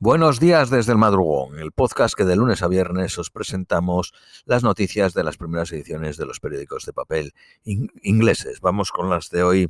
Buenos 0.00 0.38
días 0.38 0.70
desde 0.70 0.92
el 0.92 0.98
madrugón, 0.98 1.58
el 1.58 1.72
podcast 1.72 2.14
que 2.14 2.24
de 2.24 2.36
lunes 2.36 2.62
a 2.62 2.68
viernes 2.68 3.18
os 3.18 3.30
presentamos 3.30 4.12
las 4.44 4.62
noticias 4.62 5.12
de 5.12 5.24
las 5.24 5.36
primeras 5.36 5.72
ediciones 5.72 6.16
de 6.16 6.24
los 6.24 6.38
periódicos 6.38 6.84
de 6.84 6.92
papel 6.92 7.34
ingleses. 7.64 8.60
Vamos 8.60 8.92
con 8.92 9.10
las 9.10 9.28
de 9.28 9.42
hoy, 9.42 9.68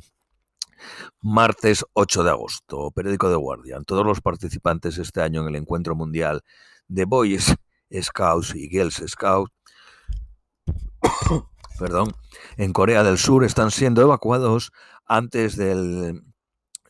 martes 1.19 1.83
8 1.93 2.23
de 2.23 2.29
agosto, 2.29 2.91
periódico 2.91 3.27
de 3.31 3.37
Guardian. 3.37 3.85
Todos 3.85 4.05
los 4.05 4.21
participantes 4.21 4.99
este 4.99 5.23
año 5.23 5.41
en 5.41 5.47
el 5.47 5.55
encuentro 5.55 5.95
mundial 5.95 6.43
de 6.87 7.05
Boys 7.05 7.55
Scouts 7.91 8.53
y 8.53 8.69
Girls 8.69 9.03
Scouts 9.07 9.51
perdón, 11.79 12.13
en 12.57 12.71
Corea 12.71 13.01
del 13.01 13.17
Sur 13.17 13.43
están 13.43 13.71
siendo 13.71 14.03
evacuados 14.03 14.71
antes 15.07 15.55
del, 15.55 16.21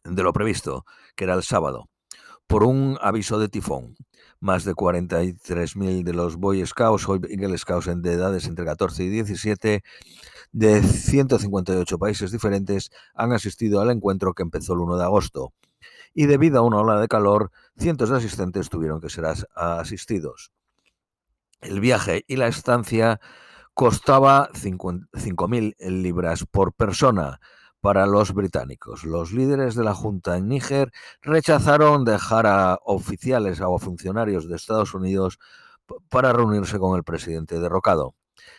de 0.04 0.24
lo 0.24 0.34
previsto, 0.34 0.84
que 1.16 1.24
era 1.24 1.36
el 1.36 1.44
sábado 1.44 1.89
por 2.50 2.64
un 2.64 2.98
aviso 3.00 3.38
de 3.38 3.48
tifón. 3.48 3.96
Más 4.40 4.66
de 4.66 4.74
43.000 4.74 6.04
de 6.04 6.14
los 6.14 6.38
Boy 6.38 6.66
Scouts 6.66 7.08
o 7.08 7.16
Eagle 7.16 7.58
Scouts 7.60 8.02
de 8.02 8.12
edades 8.12 8.48
entre 8.48 8.66
14 8.66 9.04
y 9.04 9.10
17 9.10 9.84
de 10.52 10.82
158 10.82 12.00
países 12.00 12.32
diferentes 12.32 12.90
han 13.14 13.34
asistido 13.34 13.82
al 13.82 13.92
encuentro 13.92 14.34
que 14.34 14.42
empezó 14.42 14.74
el 14.74 14.80
1 14.80 14.98
de 14.98 15.04
agosto. 15.04 15.54
Y 16.16 16.26
debido 16.26 16.58
a 16.58 16.64
una 16.64 16.78
ola 16.78 17.00
de 17.00 17.08
calor, 17.08 17.52
cientos 17.78 18.10
de 18.10 18.18
asistentes 18.18 18.70
tuvieron 18.70 19.00
que 19.00 19.12
ser 19.12 19.26
asistidos. 19.56 20.52
El 21.62 21.80
viaje 21.80 22.24
y 22.26 22.38
la 22.38 22.48
estancia 22.48 23.22
costaba 23.76 24.50
5.000 24.54 25.76
libras 25.78 26.46
por 26.50 26.74
persona, 26.74 27.40
para 27.82 28.06
los 28.06 28.34
británicos. 28.34 29.04
Los 29.04 29.32
líderes 29.32 29.76
de 29.76 29.84
la 29.84 29.94
Junta 29.94 30.38
en 30.38 30.48
Níger 30.48 30.92
rechazaron 31.22 32.06
dejar 32.06 32.48
a 32.48 32.80
oficiales 32.84 33.62
o 33.62 33.80
funcionarios 33.80 34.48
de 34.50 34.56
Estados 34.56 34.94
Unidos 34.94 35.40
para 36.10 36.34
reunirse 36.34 36.80
con 36.80 36.98
el 36.98 37.04
presidente 37.04 37.60
derrocado. 37.60 38.16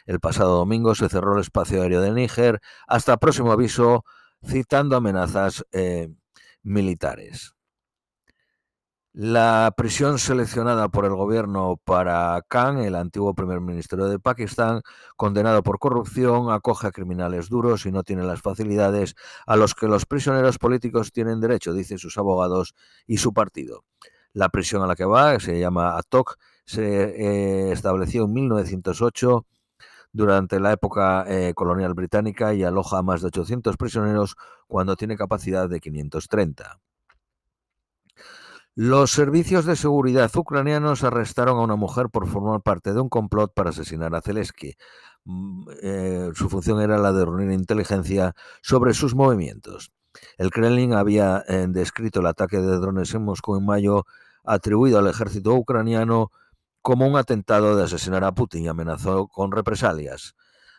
El 0.06 0.20
pasado 0.20 0.56
domingo 0.56 0.94
se 0.94 1.08
cerró 1.08 1.34
el 1.34 1.40
espacio 1.40 1.82
aéreo 1.82 2.00
de 2.00 2.12
Níger 2.12 2.60
hasta 2.86 3.16
próximo 3.16 3.52
aviso, 3.52 4.04
citando 4.44 4.96
amenazas 4.96 5.64
eh, 5.72 6.08
militares. 6.62 7.54
La 9.12 9.74
prisión 9.76 10.20
seleccionada 10.20 10.88
por 10.88 11.04
el 11.04 11.16
gobierno 11.16 11.80
para 11.84 12.40
Khan, 12.46 12.78
el 12.78 12.94
antiguo 12.94 13.34
primer 13.34 13.60
ministro 13.60 14.08
de 14.08 14.20
Pakistán, 14.20 14.82
condenado 15.16 15.64
por 15.64 15.80
corrupción, 15.80 16.52
acoge 16.52 16.86
a 16.86 16.92
criminales 16.92 17.48
duros 17.48 17.86
y 17.86 17.90
no 17.90 18.04
tiene 18.04 18.22
las 18.22 18.40
facilidades 18.40 19.16
a 19.46 19.56
los 19.56 19.74
que 19.74 19.88
los 19.88 20.06
prisioneros 20.06 20.58
políticos 20.58 21.10
tienen 21.10 21.40
derecho, 21.40 21.72
dicen 21.72 21.98
sus 21.98 22.18
abogados 22.18 22.76
y 23.04 23.16
su 23.16 23.32
partido. 23.32 23.84
La 24.32 24.48
prisión 24.48 24.82
a 24.84 24.86
la 24.86 24.94
que 24.94 25.04
va, 25.04 25.40
se 25.40 25.58
llama 25.58 25.98
Atok, 25.98 26.36
se 26.64 26.84
eh, 26.84 27.72
estableció 27.72 28.26
en 28.26 28.32
1908 28.32 29.44
durante 30.12 30.60
la 30.60 30.72
época 30.72 31.24
eh, 31.26 31.52
colonial 31.54 31.94
británica 31.94 32.54
y 32.54 32.62
aloja 32.62 32.98
a 32.98 33.02
más 33.02 33.22
de 33.22 33.26
800 33.26 33.76
prisioneros 33.76 34.36
cuando 34.68 34.94
tiene 34.94 35.16
capacidad 35.16 35.68
de 35.68 35.80
530. 35.80 36.78
Los 38.76 39.10
servicios 39.10 39.64
de 39.64 39.74
seguridad 39.74 40.30
ucranianos 40.36 41.02
arrestaron 41.02 41.58
a 41.58 41.62
una 41.62 41.74
mujer 41.74 42.08
por 42.08 42.28
formar 42.28 42.62
parte 42.62 42.92
de 42.92 43.00
un 43.00 43.08
complot 43.08 43.52
para 43.52 43.70
asesinar 43.70 44.14
a 44.14 44.22
Zelensky. 44.22 44.76
Mm, 45.24 45.68
eh, 45.82 46.30
su 46.34 46.48
función 46.48 46.80
era 46.80 46.96
la 46.96 47.12
de 47.12 47.24
reunir 47.24 47.50
inteligencia 47.50 48.34
sobre 48.62 48.94
sus 48.94 49.14
movimientos. 49.14 49.92
El 50.38 50.50
Kremlin 50.50 50.94
había 50.94 51.44
eh, 51.48 51.66
descrito 51.68 52.20
el 52.20 52.26
ataque 52.26 52.58
de 52.58 52.78
drones 52.78 53.12
en 53.14 53.24
Moscú 53.24 53.56
en 53.56 53.66
mayo, 53.66 54.06
atribuido 54.44 54.98
al 55.00 55.08
ejército 55.08 55.52
ucraniano 55.54 56.30
como 56.80 57.06
un 57.06 57.16
atentado 57.16 57.76
de 57.76 57.84
asesinar 57.84 58.24
a 58.24 58.32
Putin 58.32 58.64
y 58.64 58.68
amenazó 58.68 59.26
con 59.28 59.52
represalias. 59.52 60.34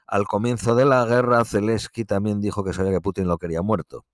Al 0.08 0.26
comienzo 0.28 0.76
de 0.76 0.86
la 0.86 1.06
guerra, 1.06 1.46
Zelensky 1.46 2.06
también 2.06 2.42
dijo 2.42 2.64
que 2.64 2.74
sabía 2.74 2.92
que 2.92 3.02
Putin 3.02 3.28
lo 3.28 3.38
quería 3.38 3.62
muerto. 3.62 4.06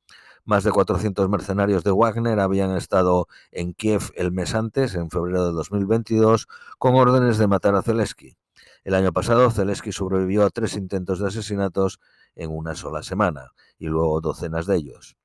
Más 0.48 0.64
de 0.64 0.72
400 0.72 1.28
mercenarios 1.28 1.84
de 1.84 1.92
Wagner 1.92 2.40
habían 2.40 2.74
estado 2.78 3.28
en 3.52 3.74
Kiev 3.74 4.14
el 4.16 4.32
mes 4.32 4.56
antes, 4.56 4.96
en 4.96 5.10
febrero 5.10 5.46
de 5.46 5.52
2022, 5.52 6.48
con 6.78 6.96
órdenes 6.96 7.38
de 7.38 7.48
matar 7.48 7.76
a 7.76 7.82
Zelensky. 7.82 8.38
El 8.86 8.96
año 8.96 9.12
pasado, 9.12 9.52
Zelensky 9.52 9.92
sobrevivió 9.92 10.46
a 10.46 10.50
tres 10.50 10.78
intentos 10.78 11.20
de 11.20 11.28
asesinatos 11.28 12.00
en 12.34 12.50
una 12.50 12.76
sola 12.76 13.04
semana, 13.04 13.52
y 13.78 13.88
luego 13.88 14.22
docenas 14.22 14.68
de 14.68 14.78
ellos. 14.78 15.18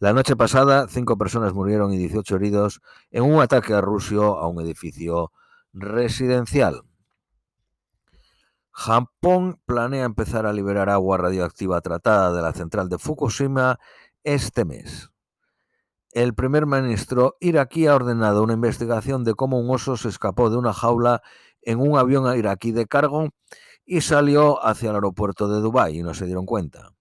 La 0.00 0.12
noche 0.12 0.34
pasada, 0.34 0.88
cinco 0.88 1.16
personas 1.16 1.54
murieron 1.54 1.92
y 1.92 1.98
18 1.98 2.34
heridos 2.34 2.80
en 3.12 3.22
un 3.22 3.40
ataque 3.40 3.74
a 3.74 3.80
Rusia 3.80 4.22
a 4.22 4.48
un 4.48 4.60
edificio 4.60 5.30
residencial. 5.72 6.82
Japón 8.72 9.60
planea 9.66 10.04
empezar 10.04 10.46
a 10.46 10.52
liberar 10.52 10.88
agua 10.88 11.18
radioactiva 11.18 11.80
tratada 11.80 12.32
de 12.32 12.42
la 12.42 12.52
central 12.52 12.88
de 12.88 12.98
Fukushima 12.98 13.78
este 14.24 14.64
mes. 14.64 15.10
El 16.12 16.34
primer 16.34 16.66
ministro 16.66 17.36
iraquí 17.40 17.86
ha 17.86 17.94
ordenado 17.94 18.42
una 18.42 18.52
investigación 18.52 19.24
de 19.24 19.34
cómo 19.34 19.58
un 19.58 19.70
oso 19.70 19.96
se 19.96 20.08
escapó 20.08 20.50
de 20.50 20.58
una 20.58 20.74
jaula 20.74 21.22
en 21.62 21.80
un 21.80 21.96
avión 21.96 22.36
iraquí 22.36 22.70
de 22.70 22.86
cargo 22.86 23.30
y 23.84 24.02
salió 24.02 24.64
hacia 24.64 24.90
el 24.90 24.96
aeropuerto 24.96 25.48
de 25.48 25.60
Dubái 25.60 25.98
y 25.98 26.02
no 26.02 26.14
se 26.14 26.26
dieron 26.26 26.46
cuenta. 26.46 26.92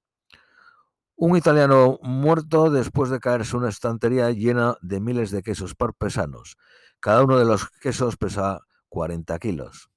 Un 1.15 1.37
italiano 1.37 1.99
muerto 2.01 2.71
después 2.71 3.11
de 3.11 3.19
caerse 3.19 3.55
una 3.55 3.69
estantería 3.69 4.31
llena 4.31 4.77
de 4.81 4.99
miles 4.99 5.29
de 5.29 5.43
quesos 5.43 5.75
parpesanos. 5.75 6.57
Cada 6.99 7.23
uno 7.23 7.37
de 7.37 7.45
los 7.45 7.69
quesos 7.69 8.17
pesa 8.17 8.61
40 8.89 9.37
kilos. 9.39 9.90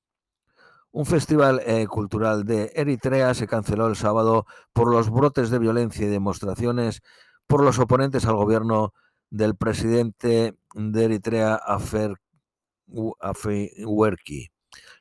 Un 0.94 1.06
festival 1.06 1.60
eh, 1.66 1.88
cultural 1.88 2.44
de 2.44 2.70
Eritrea 2.76 3.34
se 3.34 3.48
canceló 3.48 3.88
el 3.88 3.96
sábado 3.96 4.46
por 4.72 4.88
los 4.88 5.10
brotes 5.10 5.50
de 5.50 5.58
violencia 5.58 6.06
y 6.06 6.08
demostraciones 6.08 7.02
por 7.48 7.64
los 7.64 7.80
oponentes 7.80 8.26
al 8.26 8.36
gobierno 8.36 8.94
del 9.28 9.56
presidente 9.56 10.54
de 10.72 11.04
Eritrea, 11.04 11.56
Afer 11.56 12.14
Afewerki. 13.18 14.52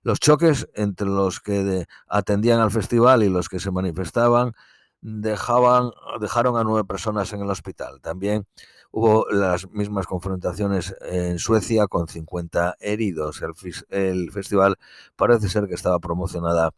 Los 0.02 0.20
choques 0.20 0.68
entre 0.74 1.06
los 1.06 1.40
que 1.40 1.86
atendían 2.08 2.60
al 2.60 2.72
festival 2.72 3.22
y 3.22 3.30
los 3.30 3.48
que 3.48 3.60
se 3.60 3.70
manifestaban 3.70 4.54
dejaban, 5.00 5.92
dejaron 6.20 6.58
a 6.58 6.64
nueve 6.64 6.86
personas 6.88 7.32
en 7.34 7.42
el 7.42 7.52
hospital. 7.52 8.02
También 8.02 8.48
hubo 8.94 9.26
las 9.32 9.72
mismas 9.72 10.06
confrontaciones 10.06 10.96
en 11.02 11.40
Suecia 11.40 11.88
con 11.88 12.08
50 12.08 12.76
heridos. 12.80 13.42
El, 13.90 14.32
festival 14.32 14.78
parece 15.16 15.50
ser 15.50 15.68
que 15.68 15.74
estaba 15.74 16.00
promocionada 16.00 16.72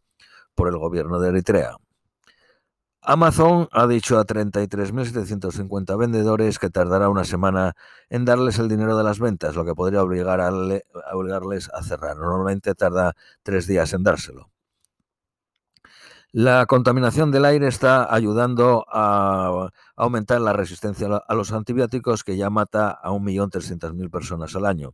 por 0.54 0.68
el 0.68 0.78
gobierno 0.78 1.20
de 1.20 1.28
Eritrea. 1.28 1.76
Amazon 3.02 3.68
ha 3.70 3.86
dicho 3.86 4.18
a 4.18 4.24
33.750 4.24 5.98
vendedores 5.98 6.58
que 6.58 6.70
tardará 6.70 7.10
una 7.10 7.24
semana 7.24 7.74
en 8.08 8.24
darles 8.24 8.58
el 8.58 8.68
dinero 8.68 8.96
de 8.96 9.04
las 9.04 9.20
ventas, 9.20 9.54
lo 9.54 9.66
que 9.66 9.74
podría 9.74 10.02
obligar 10.02 10.40
a 10.40 10.50
obligarles 11.12 11.68
a 11.72 11.82
cerrar. 11.82 12.16
Normalmente 12.16 12.74
tarda 12.74 13.14
tres 13.42 13.66
días 13.66 13.92
en 13.92 14.02
dárselo. 14.04 14.55
La 16.38 16.66
contaminación 16.66 17.30
del 17.30 17.46
aire 17.46 17.66
está 17.66 18.14
ayudando 18.14 18.84
a 18.92 19.70
aumentar 19.96 20.38
la 20.38 20.52
resistencia 20.52 21.06
a 21.26 21.34
los 21.34 21.50
antibióticos 21.50 22.24
que 22.24 22.36
ya 22.36 22.50
mata 22.50 22.90
a 22.90 23.08
1.300.000 23.08 24.10
personas 24.10 24.54
al 24.54 24.66
año, 24.66 24.92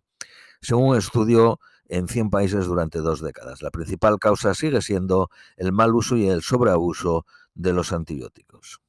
según 0.60 0.90
un 0.90 0.96
estudio 0.96 1.58
en 1.88 2.06
100 2.06 2.30
países 2.30 2.66
durante 2.66 3.00
dos 3.00 3.20
décadas. 3.20 3.60
La 3.60 3.72
principal 3.72 4.20
causa 4.20 4.54
sigue 4.54 4.82
siendo 4.82 5.30
el 5.56 5.72
mal 5.72 5.92
uso 5.96 6.16
y 6.16 6.28
el 6.28 6.42
sobreabuso 6.42 7.26
de 7.54 7.72
los 7.72 7.92
antibióticos. 7.92 8.80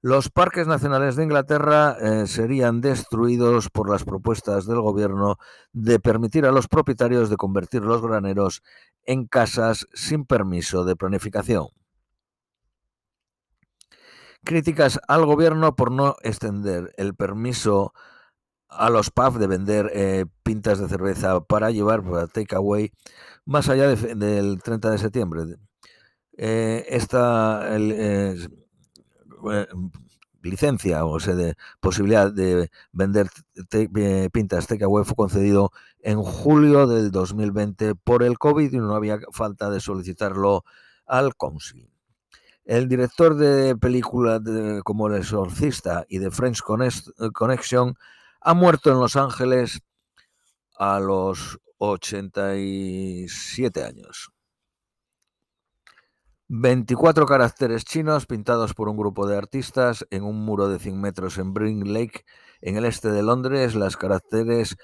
Los 0.00 0.30
parques 0.30 0.68
nacionales 0.68 1.16
de 1.16 1.24
Inglaterra 1.24 1.96
eh, 2.00 2.28
serían 2.28 2.80
destruidos 2.80 3.68
por 3.68 3.90
las 3.90 4.04
propuestas 4.04 4.64
del 4.64 4.80
gobierno 4.80 5.38
de 5.72 5.98
permitir 5.98 6.46
a 6.46 6.52
los 6.52 6.68
propietarios 6.68 7.30
de 7.30 7.36
convertir 7.36 7.82
los 7.82 8.00
graneros 8.00 8.62
en 9.04 9.26
casas 9.26 9.88
sin 9.94 10.24
permiso 10.24 10.84
de 10.84 10.94
planificación. 10.94 11.66
Críticas 14.44 15.00
al 15.08 15.26
gobierno 15.26 15.74
por 15.74 15.90
no 15.90 16.14
extender 16.22 16.94
el 16.96 17.16
permiso 17.16 17.92
a 18.68 18.90
los 18.90 19.10
pubs 19.10 19.40
de 19.40 19.48
vender 19.48 19.90
eh, 19.92 20.26
pintas 20.44 20.78
de 20.78 20.88
cerveza 20.88 21.40
para 21.40 21.72
llevar 21.72 22.04
para 22.04 22.28
takeaway 22.28 22.92
más 23.44 23.68
allá 23.68 23.88
del 23.88 24.62
30 24.62 24.90
de 24.92 24.98
septiembre. 24.98 25.42
Eh, 26.36 26.86
esta 26.88 27.76
licencia 30.42 31.04
o 31.04 31.20
sea, 31.20 31.34
de 31.34 31.56
posibilidad 31.80 32.32
de 32.32 32.70
vender 32.92 33.28
pintas 34.32 34.66
takeaway 34.66 35.04
fue 35.04 35.16
concedido 35.16 35.72
en 36.00 36.22
julio 36.22 36.86
del 36.86 37.10
2020 37.10 37.94
por 37.96 38.22
el 38.22 38.38
COVID 38.38 38.72
y 38.72 38.78
no 38.78 38.94
había 38.94 39.18
falta 39.32 39.68
de 39.70 39.80
solicitarlo 39.80 40.64
al 41.06 41.34
Council. 41.36 41.90
El 42.64 42.88
director 42.88 43.34
de 43.34 43.76
películas 43.76 44.40
como 44.84 45.08
El 45.08 45.16
Exorcista 45.16 46.04
y 46.08 46.18
de 46.18 46.30
French 46.30 46.60
Connection 46.60 47.96
ha 48.40 48.54
muerto 48.54 48.92
en 48.92 49.00
Los 49.00 49.16
Ángeles 49.16 49.80
a 50.78 51.00
los 51.00 51.58
87 51.78 53.84
años. 53.84 54.30
24 56.50 57.26
caracteres 57.26 57.84
chinos 57.84 58.24
pintados 58.24 58.72
por 58.72 58.88
un 58.88 58.96
grupo 58.96 59.26
de 59.26 59.36
artistas 59.36 60.06
en 60.08 60.24
un 60.24 60.46
muro 60.46 60.70
de 60.70 60.78
100 60.78 60.98
metros 60.98 61.36
en 61.36 61.52
Bring 61.52 61.92
Lake, 61.92 62.24
en 62.62 62.78
el 62.78 62.86
este 62.86 63.10
de 63.10 63.22
Londres. 63.22 63.74
Las 63.74 63.98
caracteres 63.98 64.76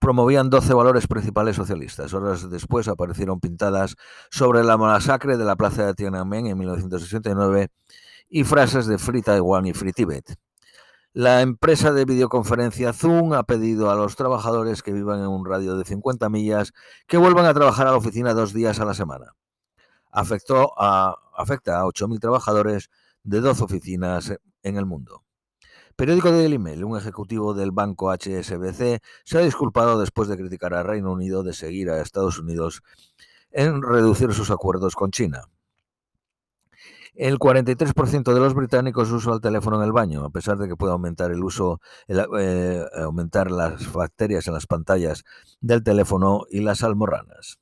promovían 0.00 0.50
12 0.50 0.74
valores 0.74 1.06
principales 1.06 1.54
socialistas. 1.54 2.12
Horas 2.12 2.50
después 2.50 2.88
aparecieron 2.88 3.38
pintadas 3.38 3.94
sobre 4.32 4.64
la 4.64 4.76
masacre 4.76 5.36
de 5.36 5.44
la 5.44 5.54
plaza 5.54 5.86
de 5.86 5.94
Tiananmen 5.94 6.48
en 6.48 6.58
1969 6.58 7.68
y 8.28 8.42
frases 8.42 8.86
de 8.86 8.98
Free 8.98 9.22
Taiwan 9.22 9.66
y 9.66 9.74
Free 9.74 9.92
Tibet. 9.92 10.34
La 11.12 11.40
empresa 11.40 11.92
de 11.92 12.04
videoconferencia 12.04 12.92
Zoom 12.92 13.34
ha 13.34 13.44
pedido 13.44 13.92
a 13.92 13.94
los 13.94 14.16
trabajadores 14.16 14.82
que 14.82 14.92
vivan 14.92 15.20
en 15.20 15.28
un 15.28 15.46
radio 15.46 15.76
de 15.76 15.84
50 15.84 16.28
millas 16.30 16.72
que 17.06 17.16
vuelvan 17.16 17.46
a 17.46 17.54
trabajar 17.54 17.86
a 17.86 17.92
la 17.92 17.96
oficina 17.96 18.34
dos 18.34 18.52
días 18.52 18.80
a 18.80 18.84
la 18.84 18.94
semana. 18.94 19.36
Afectó 20.12 20.72
a, 20.78 21.16
afecta 21.34 21.80
a 21.80 21.84
8.000 21.84 22.20
trabajadores 22.20 22.90
de 23.24 23.40
12 23.40 23.64
oficinas 23.64 24.34
en 24.62 24.76
el 24.76 24.86
mundo. 24.86 25.24
Periódico 25.96 26.30
Daily 26.30 26.58
Mail, 26.58 26.84
un 26.84 26.96
ejecutivo 26.96 27.54
del 27.54 27.70
banco 27.70 28.10
HSBC 28.12 29.02
se 29.24 29.38
ha 29.38 29.40
disculpado 29.40 30.00
después 30.00 30.28
de 30.28 30.36
criticar 30.36 30.74
a 30.74 30.82
Reino 30.82 31.12
Unido 31.12 31.42
de 31.42 31.52
seguir 31.52 31.90
a 31.90 32.00
Estados 32.00 32.38
Unidos 32.38 32.82
en 33.50 33.82
reducir 33.82 34.32
sus 34.32 34.50
acuerdos 34.50 34.94
con 34.94 35.10
China. 35.10 35.48
El 37.14 37.38
43% 37.38 38.32
de 38.32 38.40
los 38.40 38.54
británicos 38.54 39.10
usa 39.10 39.34
el 39.34 39.42
teléfono 39.42 39.76
en 39.76 39.82
el 39.82 39.92
baño, 39.92 40.24
a 40.24 40.30
pesar 40.30 40.56
de 40.56 40.66
que 40.66 40.76
puede 40.76 40.92
aumentar 40.92 41.30
el 41.30 41.44
uso, 41.44 41.80
eh, 42.08 42.86
aumentar 42.96 43.50
las 43.50 43.92
bacterias 43.92 44.46
en 44.46 44.54
las 44.54 44.66
pantallas 44.66 45.22
del 45.60 45.82
teléfono 45.82 46.46
y 46.48 46.60
las 46.60 46.82
almorranas. 46.82 47.58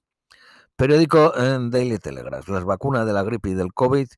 Periódico 0.80 1.36
en 1.36 1.70
Daily 1.70 1.98
Telegraph. 1.98 2.48
Las 2.48 2.64
vacunas 2.64 3.04
de 3.04 3.12
la 3.12 3.22
gripe 3.22 3.50
y 3.50 3.54
del 3.54 3.74
COVID 3.74 4.08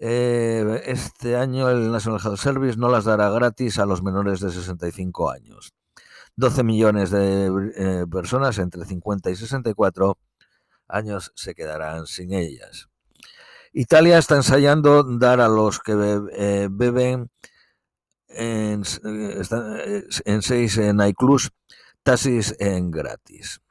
eh, 0.00 0.82
este 0.86 1.36
año 1.36 1.70
el 1.70 1.92
National 1.92 2.18
Health 2.20 2.38
Service 2.38 2.76
no 2.76 2.88
las 2.88 3.04
dará 3.04 3.30
gratis 3.30 3.78
a 3.78 3.86
los 3.86 4.02
menores 4.02 4.40
de 4.40 4.50
65 4.50 5.30
años. 5.30 5.74
12 6.34 6.64
millones 6.64 7.10
de 7.12 7.46
eh, 7.76 8.06
personas 8.10 8.58
entre 8.58 8.84
50 8.84 9.30
y 9.30 9.36
64 9.36 10.18
años 10.88 11.30
se 11.36 11.54
quedarán 11.54 12.08
sin 12.08 12.32
ellas. 12.32 12.88
Italia 13.72 14.18
está 14.18 14.34
ensayando 14.34 15.04
dar 15.04 15.40
a 15.40 15.46
los 15.46 15.78
que 15.78 15.92
eh, 16.32 16.66
beben 16.68 17.30
en, 18.26 18.82
eh, 18.82 19.42
eh, 19.48 20.04
en 20.24 20.42
seis 20.42 20.78
nightclubs 20.78 21.52
taxis 22.02 22.56
en 22.58 22.90
gratis. 22.90 23.61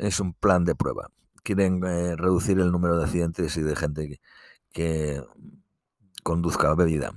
Es 0.00 0.18
un 0.18 0.32
plan 0.32 0.64
de 0.64 0.74
prueba. 0.74 1.10
Quieren 1.42 1.82
reducir 1.82 2.58
el 2.58 2.72
número 2.72 2.96
de 2.96 3.04
accidentes 3.04 3.54
y 3.58 3.60
de 3.60 3.76
gente 3.76 4.18
que, 4.72 5.22
conduzca 6.22 6.74
bebida. 6.74 7.12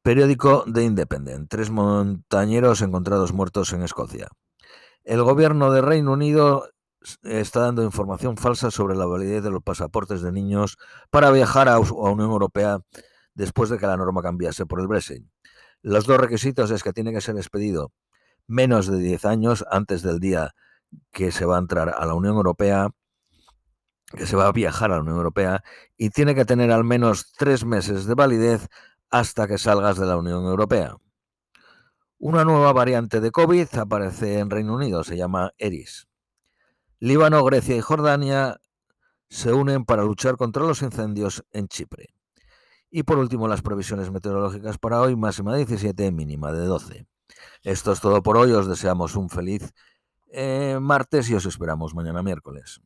Periódico 0.00 0.64
de 0.66 0.84
Independent. 0.84 1.50
Tres 1.50 1.68
montañeros 1.68 2.80
encontrados 2.80 3.34
muertos 3.34 3.74
en 3.74 3.82
Escocia. 3.82 4.28
El 5.04 5.22
gobierno 5.24 5.70
de 5.70 5.82
Reino 5.82 6.12
Unido 6.12 6.70
está 7.22 7.60
dando 7.60 7.82
información 7.82 8.38
falsa 8.38 8.70
sobre 8.70 8.96
la 8.96 9.04
validez 9.04 9.42
de 9.42 9.50
los 9.50 9.62
pasaportes 9.62 10.22
de 10.22 10.32
niños 10.32 10.78
para 11.10 11.30
viajar 11.30 11.68
a, 11.68 11.78
Unión 11.78 12.30
Europea 12.30 12.78
después 13.34 13.68
de 13.68 13.76
que 13.76 13.86
la 13.86 13.98
norma 13.98 14.22
cambiase 14.22 14.64
por 14.64 14.80
el 14.80 14.86
Brexit. 14.86 15.22
Los 15.82 16.06
dos 16.06 16.18
requisitos 16.18 16.70
es 16.70 16.82
que 16.82 16.94
tiene 16.94 17.12
que 17.12 17.20
ser 17.20 17.36
expedido 17.36 17.92
menos 18.46 18.86
de 18.86 18.96
10 18.96 19.26
años 19.26 19.66
antes 19.70 20.00
del 20.00 20.18
día 20.18 20.54
que 21.12 21.32
se 21.32 21.44
va 21.44 21.56
a 21.56 21.60
entrar 21.60 21.94
a 21.96 22.06
la 22.06 22.14
Unión 22.14 22.36
Europea, 22.36 22.90
que 24.16 24.26
se 24.26 24.36
va 24.36 24.46
a 24.46 24.52
viajar 24.52 24.92
a 24.92 24.96
la 24.96 25.02
Unión 25.02 25.16
Europea, 25.16 25.62
y 25.96 26.10
tiene 26.10 26.34
que 26.34 26.44
tener 26.44 26.70
al 26.70 26.84
menos 26.84 27.32
tres 27.36 27.64
meses 27.64 28.06
de 28.06 28.14
validez 28.14 28.68
hasta 29.10 29.46
que 29.46 29.58
salgas 29.58 29.98
de 29.98 30.06
la 30.06 30.16
Unión 30.16 30.44
Europea. 30.44 30.96
Una 32.18 32.44
nueva 32.44 32.72
variante 32.72 33.20
de 33.20 33.30
COVID 33.30 33.68
aparece 33.76 34.38
en 34.38 34.50
Reino 34.50 34.74
Unido, 34.74 35.04
se 35.04 35.16
llama 35.16 35.52
ERIS. 35.58 36.08
Líbano, 36.98 37.44
Grecia 37.44 37.76
y 37.76 37.82
Jordania 37.82 38.58
se 39.28 39.52
unen 39.52 39.84
para 39.84 40.02
luchar 40.02 40.36
contra 40.36 40.62
los 40.62 40.82
incendios 40.82 41.44
en 41.52 41.68
Chipre. 41.68 42.14
Y 42.90 43.02
por 43.02 43.18
último, 43.18 43.48
las 43.48 43.62
previsiones 43.62 44.10
meteorológicas 44.10 44.78
para 44.78 45.00
hoy, 45.00 45.14
máxima 45.16 45.52
de 45.52 45.66
17, 45.66 46.10
mínima 46.12 46.52
de 46.52 46.64
12. 46.64 47.06
Esto 47.62 47.92
es 47.92 48.00
todo 48.00 48.22
por 48.22 48.36
hoy, 48.36 48.52
os 48.52 48.66
deseamos 48.66 49.16
un 49.16 49.28
feliz 49.28 49.74
eh, 50.32 50.78
martes 50.80 51.28
y 51.30 51.34
os 51.34 51.46
esperamos 51.46 51.94
mañana 51.94 52.22
miércoles. 52.22 52.80